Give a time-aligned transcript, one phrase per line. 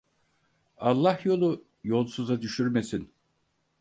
[0.77, 3.11] Allah yolu yolsuza düşürmesin